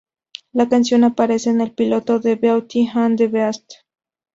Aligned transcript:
La 0.53 0.67
canción 0.67 1.03
aparece 1.03 1.51
en 1.51 1.61
el 1.61 1.73
piloto 1.75 2.17
de 2.19 2.33
"Beauty 2.35 2.89
and 2.91 3.19
the 3.19 3.27
Beast". 3.27 3.71